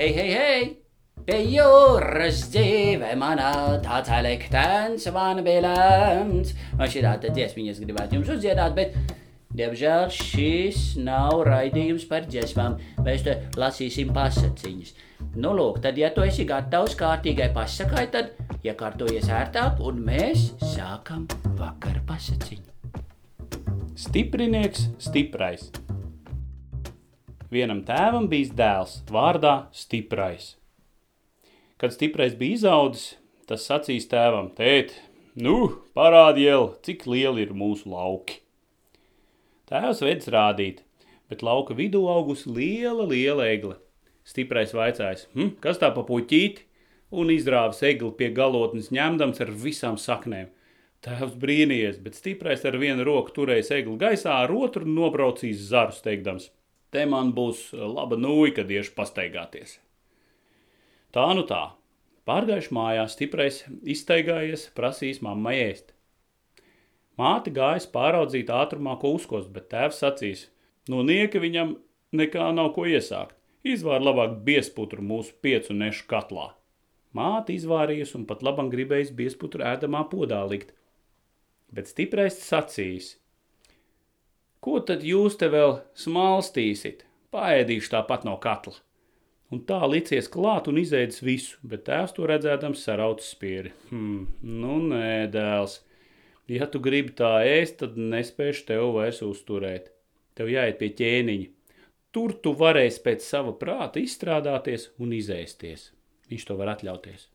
Hei, 0.00 0.14
hei! 0.16 0.60
Pie 1.26 1.42
jūras 1.52 2.38
dzīve 2.48 3.10
manā 3.20 3.50
tāds 3.84 4.08
liktenis 4.24 5.04
man 5.12 5.42
bija 5.44 5.60
lemts. 5.66 6.54
Man 6.78 6.88
šī 6.88 7.02
tāda 7.04 7.28
dziesmiņas 7.36 7.82
gribētu 7.82 8.16
jums 8.16 8.30
uzdziedāt, 8.32 8.72
bet, 8.78 8.96
diemžēl, 9.60 10.06
šis 10.16 10.94
nav 11.04 11.42
raidījums 11.50 12.08
par 12.08 12.24
dziesmām. 12.24 12.78
Mēs 13.04 13.26
te 13.28 13.36
lasīsim 13.60 14.16
pasaciņas. 14.16 14.96
Nu, 15.36 15.52
lūk, 15.52 15.82
tad, 15.84 16.00
ja 16.00 16.08
tu 16.16 16.24
esi 16.24 16.48
gatavs 16.48 16.96
kārtīgai 16.96 17.52
pasakai, 17.52 18.08
tad 18.16 18.32
iekārtojies 18.64 19.28
ērtāk, 19.28 19.84
un 19.84 20.00
mēs 20.08 20.54
sākam 20.64 21.28
vakar 21.60 22.00
pasaciņu. 22.08 23.04
Stiprinieks 24.00 24.94
stiprais. 25.10 25.68
Vienam 27.50 27.80
tēvam 27.82 28.28
bija 28.30 28.54
dēls 28.54 29.00
vārdā 29.10 29.54
Stiprais. 29.74 30.52
Kad 31.82 31.90
stiprais 31.96 32.36
bija 32.38 32.60
izaudzis, 32.60 33.16
tas 33.50 33.64
sacīs 33.66 34.06
tēvam: 34.06 34.52
Tēt, 34.54 34.92
nu, 35.34 35.56
parādi 35.96 36.44
jau, 36.44 36.76
cik 36.86 37.08
lieli 37.10 37.48
ir 37.48 37.50
mūsu 37.56 37.90
lauki. 37.90 38.38
Tēvs 39.66 40.04
vedz 40.06 40.30
rādīt, 40.30 40.84
bet 41.26 41.42
lauka 41.42 41.74
vidū 41.74 42.04
augusi 42.12 42.52
liela, 42.54 43.08
liela 43.10 43.48
egle. 43.50 43.80
Stiprais 44.22 44.76
vaicājis: 44.76 45.26
hm, 45.34 45.56
Kas 45.64 45.82
tā 45.82 45.90
pa 45.96 46.06
puķīti? 46.06 46.68
Un 47.10 47.34
izrāvis 47.34 47.82
egli 47.82 48.12
pie 48.14 48.30
galotnes 48.30 48.92
ņemdams 48.94 49.42
ar 49.42 49.50
visām 49.64 49.98
saknēm. 49.98 50.52
Tēvs 51.02 51.34
brīnījies, 51.42 51.98
bet 52.04 52.14
stiprais 52.14 52.62
ar 52.68 52.78
vienu 52.78 53.02
roku 53.08 53.34
turējis 53.40 53.74
egli 53.80 53.98
gaisā, 53.98 54.38
ar 54.44 54.54
otru 54.54 54.86
nobraucīs 54.86 55.66
zaru 55.72 55.96
steigdams. 55.96 56.52
Te 56.90 57.04
man 57.06 57.30
būs 57.34 57.70
laba 57.72 58.18
nūja, 58.18 58.56
kad 58.60 58.70
iešu 58.70 58.96
pastaigāties. 58.96 59.78
Tā 61.14 61.26
nu 61.38 61.44
tā. 61.46 61.62
Pārgājuši 62.26 62.74
mājās, 62.74 63.14
stiprais 63.16 63.62
iztaigājies, 63.94 64.68
prasīs 64.76 65.22
mammai 65.24 65.56
ēst. 65.62 65.94
Māte 67.18 67.52
gājas 67.54 67.88
pāraudzīt 67.90 68.50
ātrumā, 68.54 68.96
ko 69.00 69.14
uzkost, 69.16 69.50
bet 69.54 69.68
tēvs 69.72 69.98
sacīs, 70.02 70.44
no 70.88 71.02
nieka 71.06 71.42
viņam 71.42 71.74
nekā 72.16 72.50
nav 72.54 72.72
ko 72.76 72.86
iesākt. 72.88 73.36
Izvār 73.66 74.00
labāk 74.00 74.38
biesputru 74.46 75.02
mūsu 75.04 75.34
piecu 75.44 75.74
nešu 75.76 76.06
katlā. 76.08 76.46
Māte 77.12 77.52
izvārījusi 77.52 78.16
un 78.20 78.26
pat 78.28 78.44
labam 78.46 78.70
gribējis 78.72 79.10
biesputru 79.18 79.66
ēdamā 79.66 80.06
podā 80.12 80.40
likt. 80.48 80.70
Bet 81.74 81.90
stiprais 81.90 82.38
sacīs, 82.40 83.16
ko 84.64 84.80
tad 84.84 85.04
jūs 85.06 85.38
te 85.40 85.48
vēl 85.52 85.78
smalstīsit? 85.98 87.04
Paēdīšu 87.34 87.92
tāpat 87.92 88.26
no 88.26 88.36
katla. 88.42 88.78
Un 89.50 89.62
tā 89.66 89.80
licies 89.90 90.28
klāt 90.30 90.68
un 90.70 90.78
izēdis 90.78 91.22
visu, 91.26 91.56
bet 91.66 91.84
tēvs 91.88 92.14
to 92.14 92.26
redzēdams 92.30 92.82
sarauts 92.86 93.32
spieri. 93.34 93.72
Hmm, 93.90 94.28
nu 94.46 94.76
nē, 94.84 95.26
dēls, 95.34 95.80
ja 96.50 96.68
tu 96.70 96.78
gribi 96.82 97.16
tā 97.18 97.40
ēst, 97.46 97.80
tad 97.82 97.98
nespēšu 97.98 98.68
tev 98.68 98.92
vairs 98.94 99.22
uzturēt. 99.26 99.90
Tev 100.38 100.52
jāiet 100.52 100.78
pie 100.78 100.92
ķēniņa. 101.00 101.50
Tur 102.14 102.34
tu 102.42 102.54
varēsi 102.58 103.02
pēc 103.04 103.26
sava 103.26 103.54
prāta 103.58 104.02
izstrādāties 104.02 104.88
un 105.02 105.14
izēsties. 105.14 105.90
Viņš 106.30 106.46
to 106.46 106.56
var 106.58 106.72
atļauties. 106.76 107.26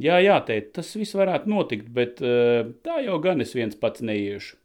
Jā, 0.00 0.18
jā, 0.20 0.36
tēt, 0.44 0.72
tas 0.76 0.90
viss 0.98 1.16
varētu 1.16 1.48
notikt, 1.48 1.88
bet 1.96 2.20
uh, 2.24 2.64
tā 2.84 2.98
jau 3.04 3.18
gan 3.24 3.44
es 3.44 3.52
viens 3.56 3.76
pats 3.78 4.02
neiešu. 4.04 4.56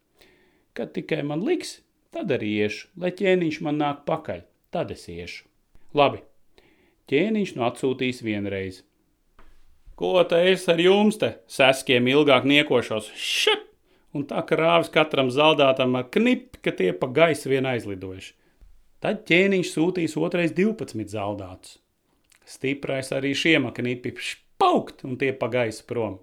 Kad 0.75 0.95
tikai 0.95 1.21
man 1.27 1.43
liks, 1.45 1.77
tad 2.15 2.31
arī 2.35 2.51
iešu, 2.65 2.89
lai 2.99 3.11
ķēniņš 3.15 3.61
man 3.65 3.79
nāk 3.81 4.03
pakaļ, 4.09 4.43
tad 4.73 4.91
es 4.95 5.07
iešu. 5.11 5.45
Labi, 5.97 6.21
ķēniņš 7.09 7.55
nu 7.57 7.65
atsūtīs 7.67 8.21
vienreiz. 8.25 8.83
Ko 9.99 10.13
te 10.23 10.37
es 10.51 10.63
ar 10.71 10.79
jums 10.79 11.19
te 11.19 11.33
seskiem 11.51 12.07
ilgāk 12.07 12.45
niekošos? 12.47 13.09
Šep! 13.19 13.65
Un 14.15 14.23
tā 14.25 14.41
krāvis 14.47 14.89
katram 14.89 15.27
zaldātam 15.29 15.97
ar 15.99 16.07
knip, 16.09 16.57
ka 16.65 16.71
tie 16.73 16.93
pa 16.97 17.09
gaisu 17.13 17.51
vien 17.51 17.67
aizlidojuši. 17.69 18.31
Tad 19.03 19.21
ķēniņš 19.29 19.73
sūtīs 19.75 20.15
otrais 20.17 20.55
12 20.55 21.13
zaldātus. 21.13 21.77
Stiprais 22.49 23.11
arī 23.13 23.35
šiem 23.37 23.69
knipi 23.75 24.15
spaukt 24.17 25.05
un 25.05 25.19
tie 25.21 25.29
pa 25.37 25.51
gaisu 25.51 25.85
prom. 25.87 26.17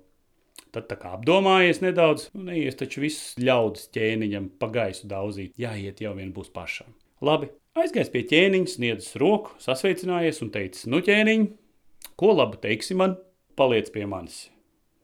Tad 0.76 0.90
tā 0.90 0.96
kā 1.00 1.14
apdomājies 1.16 1.78
nedaudz, 1.80 2.26
nu 2.36 2.50
neies 2.50 2.76
taču 2.76 3.00
viss 3.00 3.30
ļaudis 3.40 3.86
ķēniņam 3.94 4.50
pa 4.60 4.68
gaisu 4.74 5.06
daudzīt, 5.08 5.54
jāiet 5.56 6.02
jau 6.04 6.10
vien 6.18 6.34
būs 6.36 6.50
pašam. 6.52 6.90
Labi, 7.24 7.48
aizgājis 7.80 8.10
pie 8.12 8.20
ķēniņa, 8.28 8.68
sniedzis 8.74 9.16
roku, 9.22 9.54
sasveicinājies 9.64 10.42
un 10.44 10.50
teicis, 10.52 10.84
nu 10.92 11.00
ķēniņ, 11.06 11.46
ko 12.20 12.34
labu 12.34 12.60
teiksi 12.60 12.96
man, 13.00 13.16
paliec 13.56 13.88
pie 13.94 14.04
manis, 14.10 14.42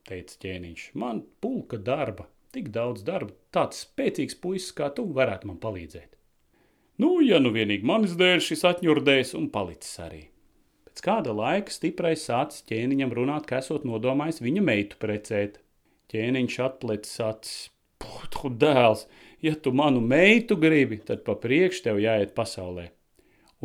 teica 0.05 0.37
ķēniņš. 0.45 0.83
Man 1.01 1.23
pulka 1.41 1.81
darba, 1.81 2.27
tik 2.53 2.69
daudz 2.75 3.01
darba, 3.07 3.33
tāds 3.49 3.81
spēcīgs 3.87 4.37
puisis 4.45 4.75
kā 4.77 4.91
tu 4.93 5.07
varētu 5.09 5.49
man 5.49 5.57
palīdzēt. 5.63 6.11
Nu, 7.01 7.15
ja 7.25 7.41
nu 7.41 7.49
vienīgi 7.57 7.89
manis 7.89 8.13
dēļ 8.19 8.45
šis 8.45 8.61
atņurdējis 8.69 9.33
un 9.41 9.49
palicis 9.49 9.97
arī. 10.05 10.21
Pēc 10.93 11.01
kāda 11.01 11.31
laika 11.33 11.73
stiprais 11.73 12.21
sācis 12.21 12.61
ķēniņam 12.69 13.13
runāt, 13.17 13.47
ka 13.49 13.57
esot 13.63 13.81
nodomājis 13.81 14.43
viņa 14.45 14.61
meitu 14.61 14.99
precēt. 15.01 15.55
Ķēniņš 16.13 16.57
atlecis 16.61 17.15
acis. 17.25 17.55
Putu 18.03 18.51
dēls, 18.61 19.07
ja 19.41 19.55
tu 19.55 19.71
manu 19.73 20.03
meitu 20.03 20.53
gribi, 20.59 20.99
tad 21.01 21.23
pa 21.25 21.33
priekš 21.33 21.79
tev 21.87 21.97
jāiet 22.03 22.35
pasaulē. 22.37 22.91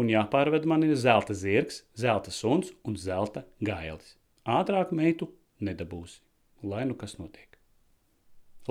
Un 0.00 0.08
jāpārved 0.08 0.64
man 0.64 0.86
ir 0.86 0.94
zelta 0.96 1.36
zirgs, 1.36 1.82
zelta 1.98 2.32
suns 2.32 2.70
un 2.86 2.96
zelta 2.96 3.42
gailis. 3.60 4.14
Ātrāk 4.48 4.94
meitu 4.96 5.28
nedabūsi, 5.60 6.22
lai 6.64 6.86
nu 6.88 6.96
kas 6.96 7.18
notiek. 7.18 7.58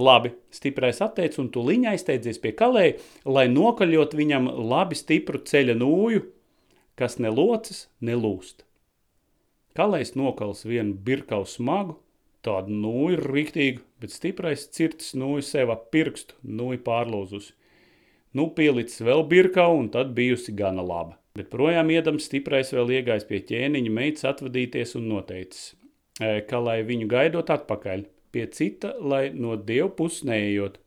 Labi, 0.01 0.31
stiprais 0.49 1.03
atteicis 1.03 1.43
un 1.43 1.51
tuliņā 1.53 1.93
aizteidzies 1.93 2.41
pie 2.41 2.55
kalēja, 2.57 2.97
lai 3.29 3.45
nokaļot 3.53 4.17
viņam 4.17 4.49
labi 4.71 4.97
stipru 4.97 5.43
ceļa 5.45 5.77
nūju, 5.77 6.23
kas 6.99 7.17
ne 7.21 7.31
locis, 7.33 7.85
ne 8.01 8.17
lūst. 8.17 8.65
Kalējs 9.77 10.15
nokals 10.17 10.65
vienu 10.65 10.97
birkau 11.07 11.45
smagu, 11.45 11.99
tādu 12.45 12.73
nūju 12.73 13.21
riktīgu, 13.27 13.83
bet 14.01 14.13
stiprais 14.13 14.65
cirtis 14.73 15.13
nūju 15.17 15.45
sev 15.45 15.71
ap 15.73 15.87
pirkstu, 15.93 16.37
nūju 16.43 16.81
pārlūzusi. 16.85 17.53
Nu 18.33 18.49
pielicis 18.57 19.01
vēl 19.05 19.23
birkau 19.29 19.77
un 19.77 19.87
tad 19.93 20.11
bijusi 20.17 20.53
gana 20.57 20.83
laba. 20.85 21.17
Bet 21.37 21.51
projām 21.53 21.91
iedams 21.93 22.25
stiprais 22.25 22.73
vēl 22.73 22.97
iegājis 22.97 23.27
pie 23.29 23.43
ķēniņa 23.45 23.93
meitas 23.93 24.25
atvadīties 24.25 24.95
un 24.97 25.07
noteicis, 25.13 25.73
ka 26.49 26.61
lai 26.61 26.81
viņu 26.85 27.09
gaidot 27.13 27.53
atpakaļ– 27.53 28.07
pie 28.37 28.45
cita, 28.53 28.93
lai 28.99 29.31
no 29.33 29.55
dievu 29.57 29.89
puses 29.97 30.25
neejot. 30.27 30.77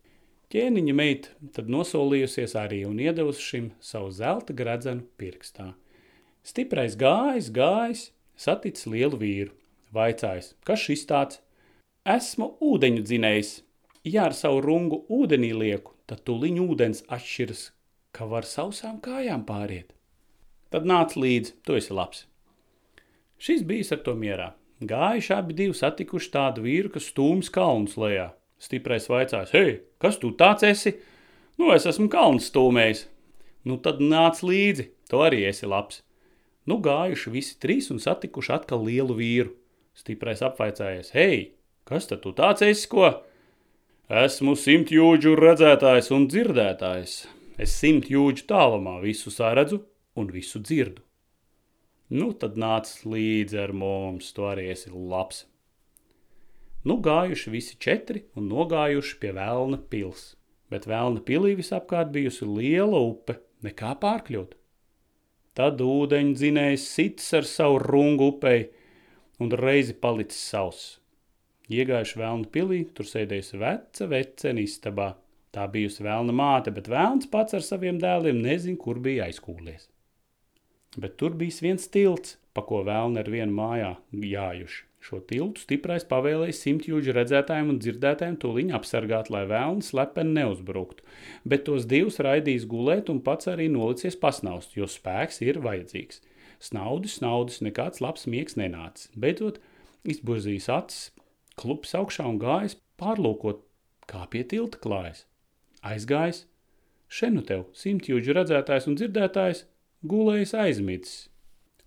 Ķēniņa 0.51 0.95
meita 0.95 1.51
tad 1.55 1.71
nosolījusies 1.71 2.57
arī 2.59 2.85
un 2.87 2.99
iedavusi 3.03 3.43
šim 3.43 3.69
savu 3.83 4.11
zelta 4.15 4.55
gradzenu 4.57 5.07
pirkstā. 5.19 5.73
Stiprais 6.47 6.97
gājis, 6.97 7.51
gājis, 7.53 8.05
saticis 8.37 8.89
lielu 8.89 9.19
vīru. 9.21 9.53
Vaicājis, 9.93 10.55
kas 10.65 10.87
šis 10.87 11.05
tāds? 11.09 11.41
Esmu 12.09 12.55
ūdeņu 12.65 13.05
dzinējs. 13.05 13.51
Ja 14.09 14.31
ar 14.31 14.35
savu 14.37 14.63
rungu 14.65 15.03
ūdenī 15.13 15.51
lieku, 15.53 15.93
tad 16.09 16.23
tuliņ 16.25 16.61
ūdens 16.65 17.05
atšķiras, 17.13 17.67
ka 18.17 18.25
var 18.31 18.49
sausām 18.49 18.97
kājām 19.05 19.45
pāriet. 19.45 19.93
Tad 20.73 20.89
nāc 20.89 21.19
līdzi, 21.19 21.59
tu 21.67 21.77
esi 21.77 21.93
labs. 21.93 22.25
Šis 23.41 23.65
bijis 23.67 23.93
ar 23.93 24.01
to 24.07 24.17
mierā. 24.17 24.53
Gājuši 24.81 25.35
abi 25.37 25.57
divi 25.59 25.77
satikuši 25.77 26.31
tādu 26.33 26.65
vīru, 26.65 26.95
kas 26.95 27.11
stūmis 27.13 27.53
kalns 27.53 27.99
lejā. 28.01 28.31
Stiprais 28.61 29.11
vaicājis, 29.13 29.53
hei, 29.57 29.81
kas 30.01 30.17
tu 30.21 30.33
tāds 30.37 30.65
esi? 30.65 30.95
Nu, 31.61 31.69
es 31.75 31.85
esmu 31.89 32.09
kalns 32.13 32.49
stūmējis. 32.49 33.05
Nu, 33.69 33.77
tad 33.77 34.01
nāc 34.01 34.41
līdzi, 34.45 34.89
tu 35.11 35.21
arī 35.21 35.45
esi 35.51 35.69
labs. 35.69 36.01
Nu, 36.71 36.77
gājuši 36.79 37.33
visi 37.35 37.57
trīs 37.59 37.89
un 37.91 37.99
satikuši 37.99 38.53
atkal 38.55 38.85
lielu 38.87 39.17
vīru. 39.19 39.57
Stiprais 39.99 40.39
apvaicājies, 40.47 41.11
hei, 41.17 41.39
kas 41.89 42.07
tad 42.07 42.23
tu 42.23 42.31
tāds 42.37 42.63
esi, 42.63 42.87
ko? 42.93 43.09
Esmu 44.21 44.55
simt 44.55 44.93
jūdžu 44.95 45.33
redzētājs 45.39 46.13
un 46.15 46.29
dzirdētājs. 46.31 47.15
Es 47.59 47.75
simt 47.75 48.07
jūdžu 48.13 48.47
tālumā 48.53 49.01
visu 49.03 49.35
saredzu 49.35 49.81
un 50.15 50.31
visu 50.31 50.63
dzirdu. 50.63 51.03
Nu, 52.11 52.31
tad 52.39 52.55
nāc 52.59 52.91
līdzi 53.07 53.59
ar 53.65 53.75
mums, 53.75 54.31
tu 54.35 54.47
arī 54.47 54.69
esi 54.71 54.95
labs. 54.95 55.45
Nu, 56.87 57.01
gājuši 57.03 57.53
visi 57.55 57.77
četri 57.83 58.25
un 58.39 58.47
nogājuši 58.51 59.19
pie 59.23 59.35
Vēlna 59.37 59.83
pils, 59.91 60.25
bet 60.71 60.87
Vēlna 60.91 61.23
pilī 61.27 61.57
visapkārt 61.59 62.15
bijusi 62.15 62.47
liela 62.47 63.03
upe, 63.11 63.41
nekā 63.67 63.97
pārkļūt. 64.03 64.60
Tad 65.59 65.83
ūdeņdzinējs 65.83 66.87
sits 66.95 67.33
ar 67.37 67.49
savu 67.49 67.81
rungu 67.83 68.31
upei 68.35 68.69
un 69.43 69.51
reizi 69.59 69.97
palicis 69.99 70.43
sauss. 70.53 70.97
Iegājuši 71.71 72.19
Vēlna 72.19 72.51
pilī, 72.51 72.83
tur 72.95 73.07
sēdējusi 73.07 73.61
veca 73.61 74.11
vecena 74.11 74.63
istabā. 74.63 75.13
Tā 75.55 75.67
bijusi 75.71 76.07
Vēlna 76.07 76.35
māte, 76.35 76.75
bet 76.75 76.91
Vēlns 76.91 77.31
pats 77.31 77.59
ar 77.59 77.67
saviem 77.67 77.99
dēliem 78.03 78.43
nezin, 78.43 78.79
kur 78.79 79.03
bija 79.03 79.27
aizkūlies 79.31 79.91
bet 80.97 81.17
tur 81.17 81.35
bija 81.39 81.63
viens 81.63 81.87
tilts, 81.89 82.37
pa 82.55 82.65
ko 82.67 82.83
vēlni 82.87 83.21
ar 83.23 83.31
vienu 83.31 83.55
mājā 83.55 83.95
jājuši. 84.11 84.85
Šo 85.01 85.23
tiltu 85.25 85.63
stiprais 85.63 86.05
pavēlēja 86.05 86.53
simtjūģu 86.59 87.15
redzētājiem 87.17 87.71
un 87.73 87.79
dzirdētājiem 87.81 88.35
tūliņ 88.43 88.73
apsargāt, 88.77 89.31
lai 89.33 89.47
vēlni 89.49 89.87
slepeni 89.87 90.35
neuzbruktu, 90.37 91.07
bet 91.49 91.65
tos 91.69 91.87
divus 91.89 92.21
raidījis 92.21 92.67
gulēt 92.69 93.09
un 93.09 93.23
pats 93.25 93.49
arī 93.49 93.71
nolicies 93.73 94.19
pasnaust, 94.21 94.77
jo 94.77 94.85
spēks 94.85 95.41
ir 95.47 95.63
vajadzīgs. 95.65 96.21
Snaudis, 96.61 97.17
snaudis, 97.17 97.63
nekāds 97.65 98.03
labs 98.05 98.29
miegs 98.29 98.59
nenāca. 98.61 99.09
Beidzot, 99.17 99.57
izburzījis 100.05 100.69
acis, 100.77 101.09
klups 101.57 101.97
augšā 101.97 102.29
un 102.29 102.37
gājis 102.43 102.77
pārlūkot, 103.01 103.65
kā 104.05 104.27
pie 104.29 104.45
tilta 104.53 104.83
klājas. 104.85 105.25
Aizgājis, 105.81 106.45
šeit 107.09 107.39
nu 107.39 107.47
tev 107.49 107.65
simtjūģu 107.73 108.37
redzētājs 108.37 108.93
un 108.93 109.01
dzirdētājs 109.01 109.65
gulējis 110.13 110.57
aizmidzis. 110.61 111.30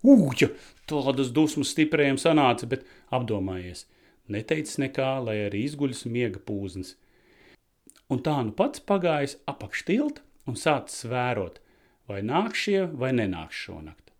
Ugja! 0.04 0.50
Tādas 0.84 1.30
dusmas 1.32 1.70
stiprējiem 1.72 2.18
sanāca, 2.20 2.68
bet 2.68 2.84
apdomājies. 3.14 3.86
Neteicis 4.28 4.76
nekā, 4.82 5.14
lai 5.24 5.38
arī 5.46 5.62
izguļas 5.64 6.04
miega 6.12 6.40
pūznes. 6.44 6.94
Un 8.12 8.20
tā 8.24 8.34
nu 8.44 8.52
pats 8.52 8.82
pagājis 8.84 9.38
apakš 9.48 9.84
tilta 9.88 10.24
un 10.44 10.58
sācis 10.60 11.06
vērot, 11.08 11.56
vai 12.08 12.20
nāk 12.20 12.52
šie 12.52 12.82
vai 12.92 13.14
nenāks 13.16 13.62
šonakt. 13.64 14.12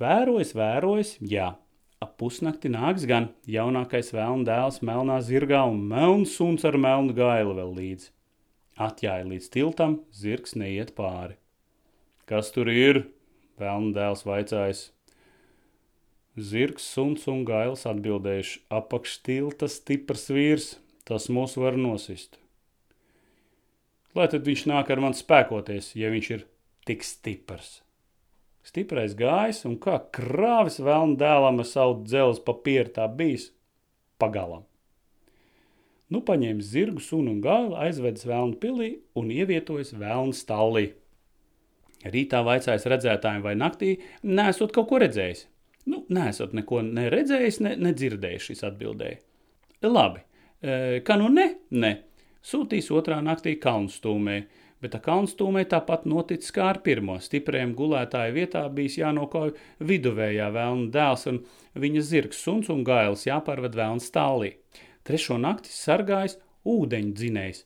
Vērojis, 0.00 0.54
vērojis, 0.56 1.12
jā, 1.20 1.50
ap 2.00 2.16
pusnakti 2.18 2.72
nāks 2.72 3.04
gan 3.08 3.28
jaunākais 3.44 4.14
vēlna 4.16 4.48
dēls 4.48 4.80
melnā 4.80 5.20
zirgā 5.20 5.60
un 5.68 5.84
melns 5.92 6.32
suns 6.38 6.64
ar 6.64 6.80
melnu 6.80 7.12
gailu 7.16 7.52
vēl 7.60 7.76
līdzi. 7.76 8.08
Atjāja 8.80 9.28
līdz 9.28 9.50
tiltam, 9.52 10.00
zirgs 10.08 10.56
neiet 10.56 10.96
pāri. 10.96 11.36
Kas 12.24 12.48
tur 12.56 12.72
ir? 12.72 13.04
Vēlna 13.60 13.92
dēls 13.98 14.24
vaicājis. 14.24 14.86
Zirgs, 16.32 16.86
suns 16.88 17.26
un 17.28 17.42
gails 17.44 17.82
atbildējuši 17.84 18.62
apakštilta 18.72 19.68
stiprs 19.68 20.30
vīrs, 20.32 20.68
tas 21.04 21.28
mūs 21.28 21.58
var 21.60 21.76
nosist. 21.76 22.38
Lai 24.16 24.30
tad 24.32 24.48
viņš 24.48 24.62
nāk 24.70 24.88
ar 24.92 25.02
man 25.04 25.16
spēkoties, 25.16 25.90
ja 25.92 26.08
viņš 26.12 26.30
ir 26.32 26.46
tik 26.88 27.04
stiprs. 27.04 27.82
Stiprais 28.64 29.12
gājis 29.18 29.64
un 29.68 29.76
kā 29.76 29.98
krāvis 30.14 30.80
vēlna 30.80 31.18
dēlam 31.20 31.60
ar 31.60 31.68
savu 31.68 32.00
dzelzi 32.06 32.40
papīru 32.46 32.94
tā 32.96 33.10
bijis 33.12 33.50
pagalam. 34.16 34.64
Nu 36.08 36.24
paņēma 36.24 36.64
zirgu, 36.64 37.00
sunu 37.00 37.32
un 37.32 37.44
gailu, 37.44 37.76
aizvedis 37.76 38.24
vēlnu 38.28 38.56
pilī 38.60 38.90
un 39.16 39.28
ievietojas 39.32 39.92
vēlnu 39.96 40.32
stallī. 40.36 40.92
Rītā 42.08 42.40
vaicājis 42.44 42.88
redzētājiem 42.88 43.44
vai 43.44 43.56
naktī, 43.56 43.98
nesot 44.24 44.72
kaut 44.72 44.88
ko 44.88 45.00
redzējis. 45.04 45.46
Nu, 45.90 46.04
nesat 46.14 46.52
neko 46.54 46.82
neredzējis, 46.86 47.60
ne, 47.64 47.74
nedzirdējis, 47.88 48.48
šis 48.50 48.64
atbildēja. 48.68 49.18
Labi, 49.82 50.22
e, 50.62 51.00
kā 51.06 51.16
nu 51.18 51.30
ne, 51.32 51.48
ne. 51.74 51.92
Sūtīs 52.42 52.90
otrā 52.94 53.18
naktī 53.22 53.56
kalnstūmē, 53.62 54.36
bet 54.82 54.94
tā 54.94 55.00
kalnstūmē 55.02 55.64
tāpat 55.70 56.06
noticis 56.10 56.54
kā 56.54 56.68
ar 56.72 56.80
pirmo. 56.86 57.18
Stipriem 57.22 57.74
gulētāju 57.78 58.34
vietā 58.34 58.62
bijis 58.74 58.98
jānokauj 58.98 59.54
viduvējā 59.90 60.48
vēlna 60.54 60.88
dēls 60.94 61.28
un 61.30 61.42
viņa 61.78 62.02
zirgs 62.06 62.42
suns 62.42 62.70
un 62.74 62.82
gailis 62.86 63.26
jāpārved 63.28 63.78
vēlna 63.78 64.02
stālī. 64.02 64.56
Trešo 65.06 65.38
nakti 65.42 65.70
sargājis 65.74 66.38
ūdeņu 66.66 67.14
dzinējs. 67.18 67.64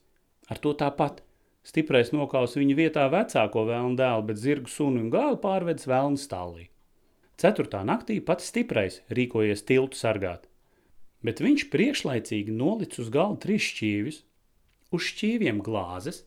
Ar 0.52 0.60
to 0.62 0.76
tāpat. 0.78 1.22
Stiprais 1.66 2.12
nokaus 2.14 2.54
viņa 2.54 2.76
vietā 2.78 3.08
vecāko 3.10 3.64
vēlnu 3.66 3.96
dēlu, 3.98 4.28
bet 4.28 4.38
zirgu 4.38 4.70
sunu 4.70 5.02
un 5.02 5.10
gailu 5.10 5.40
pārvedis 5.42 5.88
vēlna 5.90 6.20
stālī. 6.20 6.68
Ceturtā 7.36 7.82
naktī 7.84 8.16
pats 8.24 8.48
stiprais 8.48 9.02
rīkojies 9.12 9.64
tiltu 9.68 9.98
sargāt, 9.98 10.46
bet 11.20 11.42
viņš 11.44 11.66
priekšlaicīgi 11.72 12.54
nolicis 12.54 13.02
uz 13.04 13.10
galda 13.12 13.42
trīs 13.44 13.66
šķīvis, 13.72 14.22
uz 14.96 15.08
šķīviem 15.10 15.60
glāzes 15.64 16.22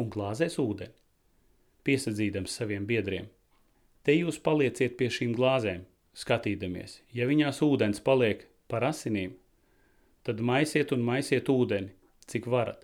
un 0.00 0.10
glāzēs 0.10 0.58
ūdeni, 0.58 0.94
piesadzīdams 1.86 2.56
saviem 2.58 2.86
biedriem. 2.88 3.28
Te 4.04 4.16
jūs 4.16 4.40
palieciet 4.42 4.96
pie 4.98 5.08
šīm 5.12 5.36
glāzēm, 5.38 5.84
skatīdamies, 6.18 6.98
ja 7.14 7.28
viņās 7.30 7.62
ūdens 7.64 8.02
paliek 8.04 8.42
par 8.70 8.86
asinīm, 8.90 9.36
tad 10.26 10.42
maisiet 10.42 10.92
un 10.96 11.04
maisiet 11.06 11.48
ūdeni, 11.52 11.92
cik 12.26 12.48
varat, 12.50 12.82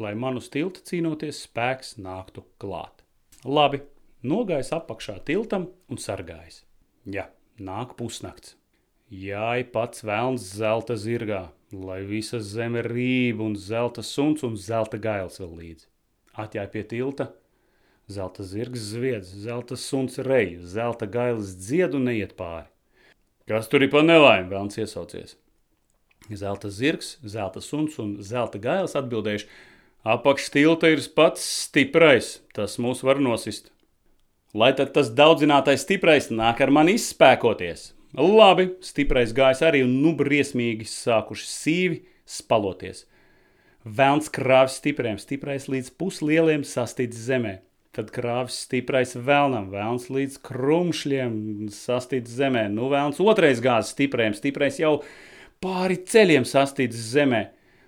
lai 0.00 0.14
manu 0.14 0.40
tiltu 0.40 0.80
cīnoties 0.86 1.42
spēks 1.44 1.96
nāktu 2.00 2.44
klāt. 2.62 3.04
Labi, 3.44 3.82
nogājis 4.24 4.72
apakšā 4.76 5.20
tiltam 5.28 5.68
un 5.92 6.00
sargājis. 6.00 6.65
Ja, 7.06 7.28
nāk 7.62 7.94
pusnakts. 7.94 8.56
Jāj 9.06 9.68
pats 9.70 10.02
vēlns 10.02 10.42
zelta 10.58 10.96
zirgā, 10.98 11.52
lai 11.70 12.00
visa 12.02 12.40
zeme 12.42 12.82
rība 12.82 13.44
un 13.46 13.54
zelta 13.54 14.02
suns 14.02 14.42
un 14.42 14.56
zelta 14.58 14.98
gails 14.98 15.38
vēl 15.38 15.52
līdzi. 15.60 15.86
Atjāj 16.34 16.66
pie 16.72 16.82
tilta, 16.90 17.28
zelta 18.10 18.42
zirgs 18.42 18.88
zviedz, 18.90 19.30
zelta 19.44 19.78
suns 19.78 20.18
rej, 20.18 20.56
zelta 20.66 21.06
gailis 21.06 21.54
dzied 21.54 21.94
un 21.94 22.10
neiet 22.10 22.34
pāri. 22.34 22.66
Kas 23.46 23.70
tur 23.70 23.86
ir 23.86 23.92
pa 23.94 24.02
nelaimi, 24.02 24.50
vēlns 24.50 24.82
iesaucies? 24.82 25.36
Zelta 26.26 26.72
zirgs, 26.74 27.20
zelta 27.22 27.62
suns 27.62 28.00
un 28.02 28.16
zelta 28.18 28.58
gailis 28.58 28.98
atbildējuši, 28.98 29.46
apakš 30.02 30.50
tilta 30.58 30.90
ir 30.90 31.06
pats 31.14 31.46
stiprais, 31.62 32.40
tas 32.50 32.80
mūs 32.82 33.06
var 33.06 33.22
nosist 33.22 33.70
lai 34.56 34.72
tad 34.76 34.94
tas 34.96 35.10
daudzinātais 35.12 35.84
stiprais 35.84 36.30
nāk 36.32 36.62
ar 36.64 36.72
mani 36.72 36.96
izspēkoties. 36.96 37.92
Labi, 38.16 38.70
stiprais 38.80 39.34
gājis 39.36 39.60
arī 39.66 39.82
un 39.84 39.98
nu 40.00 40.14
briesmīgi 40.16 40.86
sākuši 40.88 41.46
sīvi 41.50 41.98
spaloties. 42.24 43.04
Velns 43.84 44.30
krāvis 44.32 44.78
stipriem, 44.80 45.18
stiprais 45.20 45.68
līdz 45.70 45.92
puslieliem 46.00 46.64
sastīts 46.66 47.20
zemē. 47.28 47.58
Tad 47.96 48.10
krāvis 48.12 48.56
stiprais 48.64 49.14
vēlnam, 49.14 49.68
vēlns 49.72 50.08
līdz 50.12 50.40
krumšļiem 50.48 51.36
sastīts 51.72 52.32
zemē. 52.40 52.66
Nu, 52.72 52.90
vēlns 52.92 53.20
otrais 53.24 53.62
gāzes 53.64 53.94
stipriem, 53.94 54.34
stiprais 54.36 54.80
jau 54.80 54.98
pāri 55.64 56.00
ceļiem 56.00 56.48
sastīts 56.48 56.98
zemē. 57.12 57.46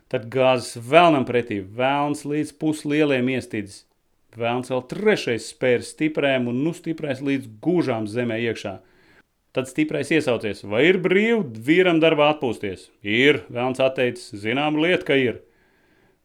Tad 0.09 0.31
gāzes 0.32 0.79
vēlnam 0.81 1.26
pretī, 1.29 1.61
vēlns 1.61 2.25
līdz 2.29 2.55
puslieliem 2.61 3.29
iestīdzis. 3.35 3.88
Vēlns 4.36 4.69
vēl 4.69 4.82
trešais 4.90 5.48
spēr 5.54 5.82
stiprēm 5.86 6.50
un 6.50 6.60
nu 6.66 6.75
stiprais 6.76 7.22
līdz 7.25 7.48
gūžām 7.64 8.08
zemē 8.10 8.36
iekšā. 8.50 8.75
Tad 9.56 9.70
stiprais 9.70 10.10
iesaucies, 10.12 10.60
vai 10.69 10.84
ir 10.90 10.98
brīvi 11.00 11.62
vīram 11.64 12.02
darbā 12.02 12.28
atpūsties? 12.35 12.90
Ir, 13.00 13.40
vēlns 13.49 13.80
atteicis, 13.80 14.35
zinām 14.42 14.76
lieta, 14.76 15.06
ka 15.08 15.16
ir. 15.16 15.40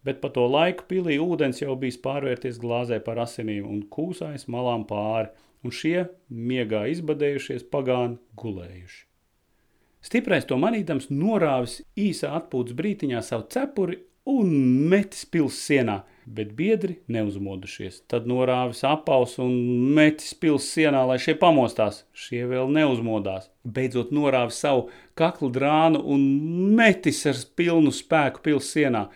Bet 0.04 0.20
pa 0.20 0.28
to 0.36 0.44
laiku 0.52 0.84
pilī 0.90 1.16
ūdens 1.24 1.64
jau 1.64 1.78
bijis 1.80 2.02
pārvērties 2.04 2.60
glāzē 2.60 3.00
par 3.06 3.24
asinīm 3.24 3.64
un 3.70 3.86
kūsājis 3.88 4.50
malām 4.52 4.84
pāri, 4.90 5.32
un 5.64 5.72
šie 5.72 6.10
miegā 6.28 6.84
izbadējušies 6.92 7.64
pagāni 7.72 8.20
gulējuši. 8.36 9.06
Stiprais 10.04 10.44
to 10.44 10.58
manīdams 10.60 11.08
norāvis 11.08 11.80
īsā 11.96 12.34
atpūtas 12.36 12.76
brītiņā 12.76 13.22
savu 13.24 13.48
cepuri 13.56 14.02
un 14.30 14.50
metis 14.90 15.26
pils 15.26 15.60
sienā– 15.68 16.02
bet 16.26 16.54
biedri 16.56 16.98
neuzmodušies. 17.12 18.04
Tad 18.12 18.28
norāvis 18.30 18.84
apaus 18.88 19.36
un 19.42 19.54
metis 19.96 20.34
pils 20.38 20.68
sienā, 20.72 21.04
lai 21.08 21.20
šie 21.22 21.36
pamostās. 21.40 22.04
Šie 22.16 22.46
vēl 22.50 22.72
neuzmodās. 22.74 23.50
Beidzot 23.64 24.14
norāvis 24.16 24.62
savu 24.64 24.88
kaklu 25.20 25.52
drānu 25.54 26.02
un 26.16 26.26
metis 26.78 27.24
ar 27.30 27.40
pilnu 27.58 27.94
spēku 27.94 28.44
pils 28.46 28.72
sienā. 28.76 29.08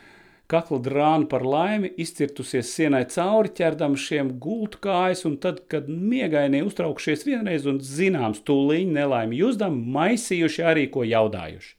Kakla 0.48 0.78
drāna 0.80 1.28
par 1.28 1.44
laimi 1.44 1.90
izcirtusies 2.00 2.70
sienai 2.72 3.02
cauri, 3.12 3.52
ķerdam 3.52 3.98
šiem 4.00 4.30
gultu 4.40 4.80
kājas, 4.86 5.26
un 5.28 5.36
tad, 5.44 5.66
kad 5.68 5.90
miegainie 5.92 6.62
uztraukšies 6.64 7.28
vienreiz 7.28 7.68
un 7.68 7.82
zināms 7.84 8.40
tūliņ 8.48 8.94
nelaimi 8.96 9.42
jūzdam, 9.42 9.76
maisījuši 9.92 10.64
arī 10.72 10.88
ko 10.94 11.04
jaudājuši. 11.04 11.77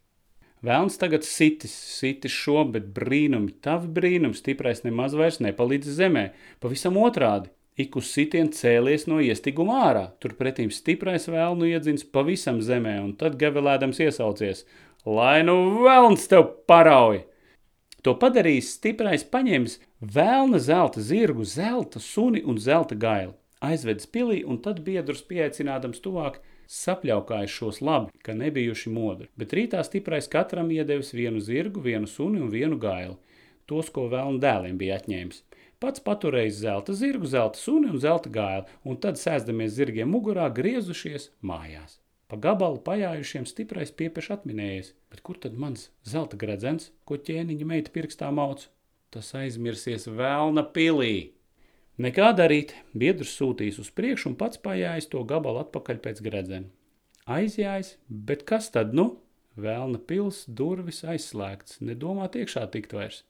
Vēlns 0.64 0.98
tagad 0.98 1.22
sitis, 1.22 1.70
sitis 1.70 2.34
šo, 2.34 2.64
bet 2.74 2.88
brīnumi, 2.96 3.52
tavi 3.62 3.86
brīnumi, 3.94 4.34
stiprais 4.34 4.82
nemaz 4.82 5.14
vairs 5.14 5.38
nepalīdz 5.44 5.92
zemē. 6.00 6.24
Pavisam 6.62 6.98
otrādi. 6.98 7.52
Ik 7.78 7.94
uz 7.94 8.08
sitienu 8.10 8.50
cēlies 8.50 9.04
no 9.06 9.20
iestiguma 9.22 9.76
ārā, 9.86 10.08
turpretīm 10.18 10.72
stiprais 10.74 11.28
vēlnu 11.30 11.68
iedzins 11.68 12.02
pavisam 12.02 12.58
zemē, 12.58 12.96
un 13.04 13.12
tad 13.20 13.36
gavilēdams 13.38 14.00
iesaucies: 14.02 14.64
Lai 15.06 15.44
nu 15.46 15.54
vēlns 15.84 16.26
tev 16.26 16.48
parauj! 16.66 17.22
To 18.02 18.16
padarījis 18.18 18.72
stiprais 18.80 19.22
paņēmis 19.30 19.78
vēlna 20.02 20.58
zelta 20.58 21.02
zirgu, 21.02 21.46
zelta 21.46 22.02
suni 22.02 22.42
un 22.42 22.58
zelta 22.58 22.98
gaili, 22.98 23.36
aizvedis 23.64 24.08
pilī 24.14 24.42
un 24.46 24.60
tad 24.64 24.80
biedrus 24.86 25.24
pieaicinādams 25.28 26.02
tuvāk 26.04 26.40
sapļaukājis 26.68 27.54
šos 27.54 27.80
labi, 27.80 28.12
ka 28.24 28.36
nebijuši 28.36 28.92
modri, 28.92 29.28
bet 29.40 29.54
rītā 29.56 29.80
stiprais 29.86 30.28
katram 30.28 30.70
iedevis 30.74 31.14
vienu 31.16 31.40
zirgu, 31.40 31.80
vienu 31.80 32.06
suni 32.06 32.42
un 32.44 32.50
vienu 32.52 32.78
gaili, 32.80 33.16
tos, 33.66 33.88
ko 33.92 34.08
vēlnu 34.12 34.40
dēliem 34.42 34.76
bija 34.80 34.98
atņēmis. 35.00 35.44
Pats 35.78 36.02
paturējis 36.02 36.58
zelta 36.64 36.94
zirgu, 36.98 37.28
zelta 37.30 37.58
suni 37.60 37.88
un 37.92 38.00
zelta 38.02 38.30
gaili, 38.34 38.66
un 38.84 38.98
tad 38.98 39.20
sēsdamies 39.20 39.76
zirgiem 39.76 40.10
mugurā 40.10 40.48
griezušies 40.50 41.30
mājās. 41.40 42.00
Pa 42.28 42.36
gabalu 42.36 42.82
pajājušiem 42.84 43.46
stiprais 43.48 43.92
piepeš 43.94 44.32
atminējies, 44.34 44.90
bet 45.08 45.22
kur 45.24 45.38
tad 45.40 45.54
mans 45.56 45.86
zelta 46.04 46.36
gredzens, 46.36 46.90
ko 47.08 47.16
ķēniņa 47.16 47.68
meita 47.70 47.94
pirkstā 47.94 48.28
mauc? 48.34 48.66
Tas 49.14 49.30
aizmirsies 49.38 50.04
vēlna 50.12 50.66
pilī. 50.74 51.37
Nekā 51.98 52.28
darīt, 52.38 52.76
biedrs 52.94 53.32
sūtīs 53.34 53.80
uz 53.82 53.88
priekšu 53.90 54.30
un 54.30 54.34
pats 54.38 54.60
pajājis 54.62 55.08
to 55.10 55.24
gabalu 55.26 55.64
atpakaļ 55.64 55.98
pēc 56.04 56.20
gredzena. 56.22 56.68
Aizjājis, 57.26 57.96
bet 58.08 58.44
kas 58.46 58.70
tad 58.74 58.94
nu? 58.94 59.16
Vēlna 59.58 59.98
pils 60.06 60.44
durvis 60.46 61.02
aizslēgts, 61.02 61.80
nedomāt 61.82 62.38
iekšā 62.38 62.62
tikt 62.70 62.94
vairs. 62.94 63.24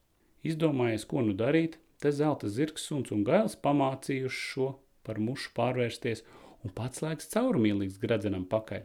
Izdomājies, 0.44 1.06
ko 1.08 1.24
nu 1.24 1.32
darīt, 1.32 1.78
te 1.96 2.12
zelta 2.12 2.50
zirgs, 2.52 2.84
suns 2.84 3.08
un 3.14 3.24
gails 3.24 3.56
pamācījuši 3.64 4.44
šo 4.50 4.68
par 5.08 5.16
mušu 5.16 5.54
pārvērsties 5.56 6.20
un 6.60 6.74
pats 6.76 7.00
laiks 7.00 7.32
caurumīlīgs 7.32 7.96
gredzenam 8.02 8.44
pakaļ. 8.52 8.84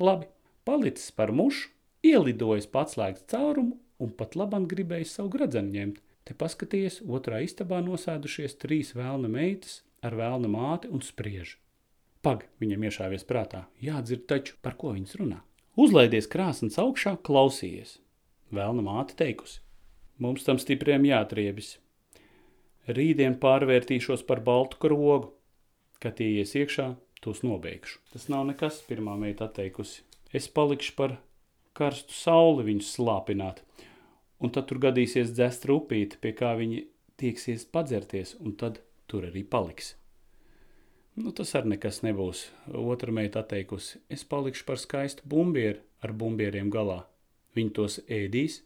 Labi, 0.00 0.30
palicis 0.64 1.12
par 1.12 1.34
mušu, 1.36 1.68
ielidojis 2.00 2.70
pats 2.72 2.96
laiks 2.96 3.28
caurumu 3.28 3.76
un 4.00 4.16
pat 4.16 4.40
labam 4.40 4.64
gribējis 4.72 5.18
savu 5.18 5.34
gredzenu 5.36 5.76
ņemt. 5.76 6.00
Te 6.22 6.34
paskaties, 6.38 7.00
otrā 7.02 7.40
istabā 7.42 7.80
nosēdušies 7.82 8.54
trīs 8.62 8.92
vēlna 8.94 9.30
meitas 9.32 9.80
ar 10.06 10.14
vēlna 10.18 10.50
māti 10.50 10.90
un 10.90 11.02
spriež. 11.02 11.56
Pag, 12.22 12.44
viņam 12.62 12.86
iešāvies 12.86 13.26
prātā, 13.26 13.64
jādzird 13.82 14.28
taču, 14.30 14.54
par 14.62 14.76
ko 14.78 14.92
viņas 14.94 15.16
runā. 15.18 15.40
Uzlaidies 15.82 16.28
krāsnes 16.30 16.78
augšā, 16.78 17.16
klausījies. 17.26 17.96
Vēlna 18.54 18.84
māte 18.86 19.16
teikusi, 19.18 19.62
mums 20.22 20.44
tam 20.46 20.60
stipriem 20.62 21.06
jātriebis. 21.08 21.78
Rītdien 22.86 23.38
pārvērtīšos 23.42 24.22
par 24.28 24.42
baltu 24.44 24.78
krogu, 24.82 25.32
kad 26.02 26.18
tie 26.18 26.28
ies 26.38 26.54
iekšā, 26.58 26.92
tos 27.22 27.42
nobeigšu. 27.46 27.98
Tas 28.12 28.28
nav 28.30 28.46
nekas, 28.50 28.80
pirmā 28.86 29.14
meita 29.18 29.48
atteikusi. 29.48 30.02
Es 30.34 30.46
palikšu 30.50 30.94
par 30.98 31.16
karstu 31.78 32.14
sauli 32.14 32.66
viņus 32.68 32.90
slāpināt, 32.98 33.62
un 34.42 34.50
tad 34.50 34.66
tur 34.68 34.80
gadīsies 34.82 35.32
dzest 35.36 35.66
rupīti, 35.70 36.18
pie 36.18 36.34
kā 36.36 36.52
viņi 36.58 36.82
tieksies 37.22 37.64
padzerties, 37.70 38.34
un 38.42 38.56
tad 38.58 38.80
tur 39.06 39.28
arī 39.28 39.44
paliks. 39.46 39.94
Nu, 41.14 41.30
tas 41.36 41.52
arī 41.58 41.74
nekas 41.74 42.00
nebūs. 42.02 42.46
Otra 42.72 43.12
meita 43.12 43.42
atteikusi, 43.42 44.00
es 44.10 44.24
palikšu 44.24 44.64
par 44.68 44.80
skaistu 44.80 45.26
bumbieru 45.28 45.82
ar 46.02 46.14
bumbieriem 46.16 46.72
galā. 46.72 47.02
Viņi 47.52 47.74
tos 47.76 47.98
ēdīs 48.08 48.62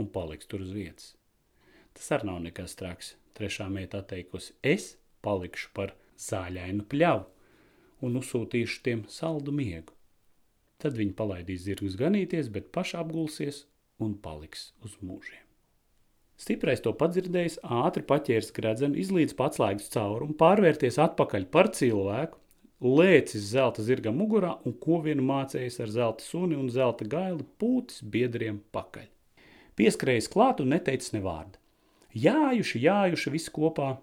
un 0.00 0.08
paliks 0.08 0.48
tur 0.48 0.64
uz 0.64 0.72
vietas. 0.72 1.12
Tas 1.92 2.08
arī 2.16 2.30
nav 2.30 2.40
nekas 2.46 2.76
traks. 2.80 3.14
Trešā 3.36 3.68
meita 3.72 4.00
atteikusi, 4.00 4.54
es 4.64 4.94
palikšu 5.24 5.70
par 5.76 5.92
zāļainu 6.20 6.86
pļavu 6.90 7.28
un 8.04 8.16
uzsūtīšu 8.20 8.80
tiem 8.84 9.04
saldu 9.12 9.52
miegu. 9.54 9.94
Tad 10.80 10.96
viņi 10.96 11.14
palaidīs 11.16 11.66
zirgus 11.66 11.98
ganīties, 12.00 12.48
bet 12.52 12.72
paši 12.72 12.96
apgulsies 13.00 13.66
un 14.00 14.16
paliks 14.18 14.70
uz 14.84 14.96
mūžiem. 15.04 15.44
Stiprais 16.40 16.80
to 16.80 16.94
padzirdējis, 16.96 17.58
ātri 17.60 18.00
paķērs 18.08 18.54
gredzenu, 18.56 18.96
izlīdz 19.02 19.34
pats 19.36 19.60
laiks 19.60 19.90
caurumu, 19.92 20.32
pārvērties 20.40 20.96
atpakaļ 21.04 21.44
par 21.52 21.68
cilvēku, 21.76 22.40
lēcis 22.80 23.50
zelta 23.52 23.84
zirga 23.84 24.12
mugurā 24.16 24.54
un 24.64 24.72
ko 24.80 25.02
vien 25.04 25.20
mācējis 25.20 25.76
ar 25.84 25.92
zelta 25.92 26.24
suni 26.24 26.56
un 26.56 26.70
zelta 26.72 27.04
gaili 27.04 27.44
pūtis 27.60 28.00
biedriem 28.00 28.62
pakaļ. 28.72 29.10
Pieskrējis 29.76 30.30
klāt 30.32 30.64
un 30.64 30.72
neteicis 30.72 31.12
ne 31.12 31.20
vārdu. 31.24 31.60
Jājuši, 32.16 32.80
jājuši 32.88 33.32
visi 33.36 33.52
kopā. 33.54 33.94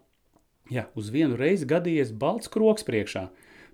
Jā, 0.71 0.85
uz 0.99 1.09
vienu 1.11 1.39
reizi 1.39 1.67
gadījies 1.67 2.13
balts 2.13 2.51
kroks 2.53 2.85
priekšā. 2.87 3.27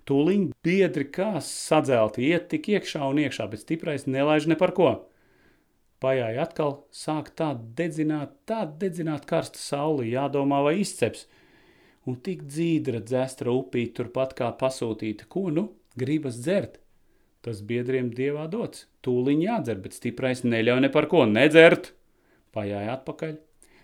Tūliņ 0.08 0.50
biedri 0.64 1.04
kā 1.12 1.34
sadzelti, 1.44 2.26
iet 2.32 2.48
tik 2.52 2.68
iekšā 2.72 3.04
un 3.08 3.20
iekšā, 3.22 3.46
bet 3.52 3.64
stiprais 3.64 4.08
nelaiž 4.08 4.48
ne 4.48 4.56
par 4.60 4.72
ko. 4.76 4.90
Pajāja 6.04 6.44
atkal, 6.44 6.74
sāk 6.92 7.30
tā 7.38 7.54
dedzināt, 7.78 8.34
tā 8.44 8.66
dedzināt 8.80 9.24
karsta 9.28 9.60
sauli, 9.60 10.10
jādomā 10.12 10.58
vai 10.66 10.74
izceps. 10.82 11.24
Un 12.04 12.18
tik 12.20 12.42
dzīdra 12.44 13.00
dzestra 13.00 13.54
upīt 13.56 13.94
turpat 13.96 14.34
kā 14.36 14.50
pasūtīta, 14.60 15.24
ko 15.32 15.48
nu, 15.54 15.70
gribas 15.96 16.42
dzert. 16.42 16.76
Tas 17.44 17.62
biedriem 17.64 18.10
dievā 18.12 18.44
dots, 18.52 18.84
tūliņ 19.04 19.40
jādzer, 19.46 19.80
bet 19.80 19.96
stiprais 19.96 20.44
neļauj 20.44 20.84
ne 20.84 20.92
par 20.92 21.08
ko 21.08 21.24
nedzert. 21.28 21.94
Pajāja 22.52 22.98
atpakaļ, 22.98 23.38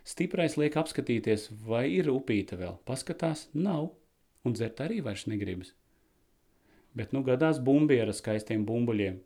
stiprais 0.05 0.59
liek 0.61 0.77
apskatīties, 0.81 1.49
vai 1.65 1.87
ir 1.95 2.13
upīta 2.13 2.61
vēl, 2.61 2.77
paskatās, 2.89 3.49
nav, 3.57 3.95
un 4.45 4.57
dzert 4.57 4.85
arī 4.85 5.01
vairs 5.05 5.25
negribas. 5.29 5.73
Bet 6.97 7.17
nu 7.17 7.25
gadās 7.25 7.61
bumbiera 7.65 8.13
skaistiem 8.17 8.69
bumbuļiem, 8.69 9.21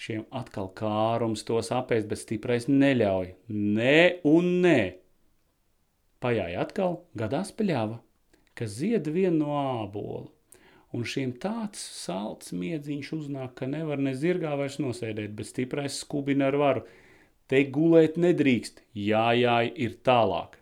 Šiem 0.00 0.22
atkal 0.32 0.70
kārums 0.72 1.42
tos 1.44 1.68
apēst, 1.76 2.06
bet 2.08 2.22
stiprais 2.22 2.66
neļauj. 2.72 3.34
Nē 3.52 3.96
un 4.30 4.46
nē. 4.64 4.78
Pajāja 6.24 6.62
atkal 6.64 6.96
gadās 7.20 7.50
pļava, 7.56 7.98
kas 8.56 8.78
zied 8.78 9.10
vienu 9.12 9.42
no 9.42 9.58
ābolu. 9.60 10.30
Un 10.96 11.04
šiem 11.06 11.34
tāds 11.42 11.82
salds 11.98 12.54
miedziņš 12.56 13.12
uznāk, 13.18 13.52
ka 13.60 13.68
nevar 13.68 14.00
ne 14.00 14.14
zirgā 14.16 14.54
vairs 14.58 14.80
nosēdēt, 14.80 15.36
bet 15.36 15.50
stiprais 15.52 16.00
skubina 16.00 16.48
ar 16.48 16.56
varu. 16.64 16.86
Te 17.46 17.60
gulēt 17.76 18.16
nedrīkst, 18.20 18.80
jājāj 18.96 19.70
ir 19.84 20.00
tālāk. 20.06 20.56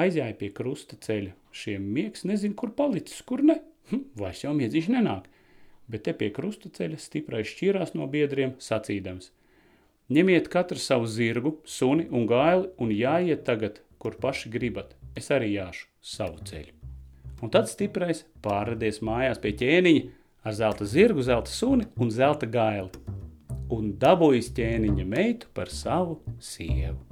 Aizjāja 0.00 0.36
pie 0.36 0.52
krusta 0.54 1.00
ceļa. 1.00 1.32
Šiem 1.56 1.88
miegs 1.96 2.28
nezin, 2.28 2.52
kur 2.54 2.76
palicis, 2.76 3.24
kur 3.26 3.42
ne. 3.42 3.62
Hm, 3.90 4.06
vairs 4.20 4.44
jau 4.44 4.52
miedziņš 4.54 4.92
nenāk 4.92 5.26
bet 5.90 6.06
te 6.06 6.14
pie 6.16 6.30
krustaceļa 6.34 6.98
stiprais 7.02 7.50
šķīrās 7.50 7.94
no 7.98 8.06
biedriem, 8.10 8.54
sacīdams: 8.62 9.30
Ņemiet 10.10 10.48
katru 10.50 10.78
savu 10.82 11.06
zirgu, 11.06 11.56
suni 11.64 12.08
un 12.10 12.26
gaili 12.30 12.70
un 12.82 12.94
jāiet 12.94 13.44
tagad, 13.46 13.82
kur 13.98 14.16
paši 14.22 14.50
gribat. 14.50 14.96
Es 15.18 15.30
arī 15.34 15.52
jāšu 15.54 15.86
savu 16.00 16.42
ceļu. 16.46 16.74
Un 17.40 17.52
tad 17.52 17.70
stiprais 17.70 18.24
pārradies 18.44 19.00
mājās 19.06 19.40
pie 19.42 19.54
ķēniņa 19.62 20.08
ar 20.44 20.56
zelta 20.56 20.88
zirgu, 20.88 21.24
zelta 21.24 21.52
suni 21.52 21.88
un 22.00 22.12
zelta 22.14 22.48
gaili 22.48 22.90
un 23.70 23.94
dabūjis 24.02 24.50
ķēniņa 24.56 25.06
meitu 25.06 25.50
par 25.54 25.70
savu 25.72 26.20
sievu. 26.42 27.09